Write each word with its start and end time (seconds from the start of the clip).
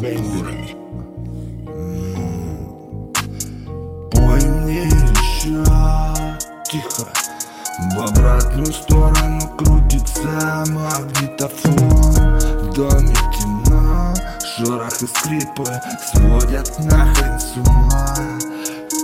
Бэйби. 0.00 0.74
Пой 4.12 4.40
мне 4.40 4.84
еще 4.84 5.62
а, 5.70 6.38
тихо. 6.64 7.04
В 7.94 7.98
обратную 8.00 8.72
сторону 8.72 9.40
крутится 9.58 10.64
магнитофон 10.68 11.76
В 11.76 12.74
доме 12.74 13.14
темно, 13.38 14.14
шорох 14.56 15.02
и 15.02 15.06
скрипы 15.06 15.66
сводят 16.10 16.78
нахрен 16.80 17.38
с 17.38 17.54
ума 17.56 18.16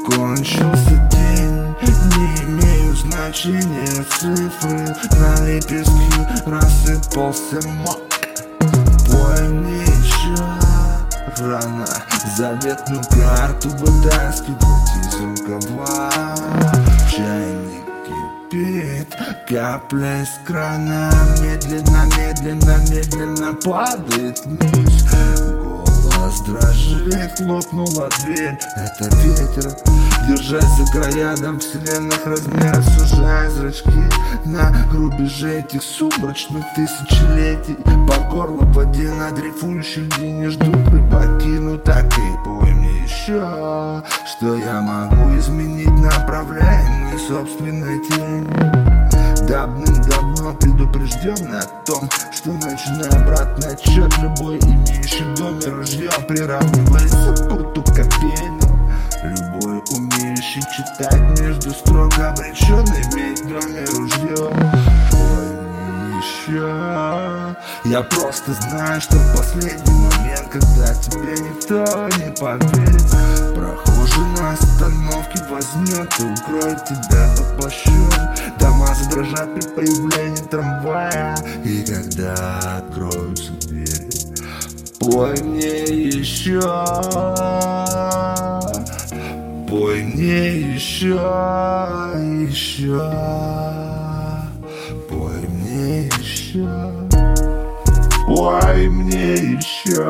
Кончился 0.06 0.96
день, 1.12 1.74
не 2.16 2.26
имею 2.44 2.83
значения 2.94 4.04
цифры. 4.18 4.94
На 5.18 5.46
лепестке 5.46 6.28
рассыпался 6.46 7.66
мок 7.68 8.00
Пой 9.10 9.48
мне 9.48 9.82
еще 9.82 10.34
рано 11.44 11.86
Заветную 12.36 13.02
карту 13.10 13.68
вытаскивать 13.70 14.60
из 15.00 15.14
рукава 15.20 16.10
Чайник 17.10 17.84
кипит, 18.50 19.08
капля 19.48 20.22
из 20.22 20.30
крана. 20.46 21.10
Медленно, 21.40 22.04
медленно, 22.16 22.76
медленно 22.90 23.54
падает 23.54 24.44
вниз 24.44 25.06
дрожит, 27.04 27.38
хлопнула 27.38 28.08
дверь. 28.24 28.58
Это 28.76 29.16
ветер, 29.16 29.72
держась 30.28 30.64
за 30.64 30.92
края 30.92 31.34
вселенных 31.58 32.26
размеров 32.26 32.84
Сужая 32.84 33.50
зрачки 33.50 33.90
на 34.44 34.72
рубеже 34.92 35.60
этих 35.60 35.82
сумрачных 35.82 36.64
тысячелетий. 36.74 37.76
По 38.08 38.30
горло 38.30 38.64
в 38.64 38.72
воде 38.72 39.10
на 39.10 39.30
дрейфующей 39.30 40.02
льдине 40.02 40.50
ждут 40.50 40.88
рыбаки 40.88 41.46
Ну 41.46 41.78
так 41.78 42.06
и 42.06 42.44
пойми 42.44 43.02
еще, 43.04 44.02
что 44.26 44.56
я 44.56 44.80
могу 44.80 45.36
изменить 45.38 45.90
направляемый 45.90 47.18
собственной 47.18 48.00
тени 48.08 48.93
Давным-давно 49.54 50.52
предупрежденный 50.54 51.60
о 51.60 51.84
том, 51.86 52.10
что 52.32 52.50
начиная 52.54 53.22
обратный 53.22 53.74
отчет 53.74 54.12
Любой 54.18 54.58
имеющий 54.58 55.22
доме 55.36 55.64
ружье 55.66 56.10
приравнивается 56.26 57.44
к 57.44 57.48
путу 57.48 57.84
копейным. 57.84 58.90
Любой 59.22 59.80
умеющий 59.92 60.60
читать 60.76 61.40
между 61.40 61.70
строк 61.70 62.18
обречен 62.18 62.84
иметь 63.12 63.42
в 63.42 63.48
доме 63.48 63.84
ружье. 63.92 64.50
Я 67.84 68.02
просто 68.02 68.54
знаю, 68.54 69.00
что 69.00 69.14
в 69.14 69.36
последний 69.36 69.92
момент, 69.92 70.48
когда 70.50 70.92
тебе 70.94 71.32
никто 71.34 72.08
не 72.18 72.32
поверит 72.32 73.04
Прохожий 74.04 74.42
на 74.42 74.52
остановке 74.52 75.40
возьмет 75.50 76.12
и 76.20 76.24
укроет 76.24 76.84
тебя 76.84 77.30
под 77.36 77.56
плащом 77.56 78.10
Дома 78.58 78.94
задрожат 78.94 79.54
при 79.54 79.62
появлении 79.68 80.48
трамвая. 80.50 81.36
И 81.64 81.82
когда 81.84 82.78
откроются 82.78 83.52
двери 83.62 84.10
Пой 85.00 85.40
мне 85.42 85.84
еще 85.84 86.60
Пой 89.68 90.02
мне 90.02 90.74
еще, 90.74 91.14
еще 92.44 93.00
Пой 95.08 95.48
мне 95.48 96.06
еще 96.08 96.68
Пой 98.26 98.88
мне 98.88 99.34
еще 99.34 100.08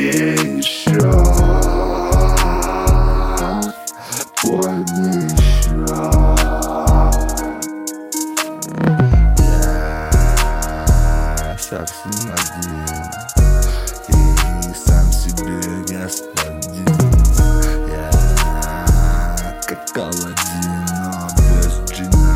еще 0.00 1.00
Пой 4.42 4.70
мне 4.70 5.26
еще 5.26 5.76
Я 9.38 9.46
совсем 11.58 12.32
один 12.32 12.86
И 14.08 14.10
сам 14.74 15.06
себе 15.12 15.58
господин 15.88 16.88
Я 17.88 18.10
как 19.66 19.98
Аладдин, 19.98 20.86
без 21.36 21.74
джина 21.90 22.34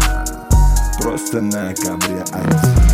Просто 1.00 1.41
на 1.41 1.72
ковре 1.75 2.22
один 2.32 2.94